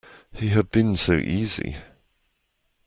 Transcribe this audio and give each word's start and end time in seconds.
He 0.33 0.47
had 0.47 0.71
been 0.71 0.97
so 0.97 1.13
easy. 1.15 1.77